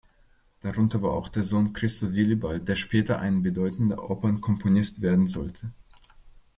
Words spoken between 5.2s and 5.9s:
sollte.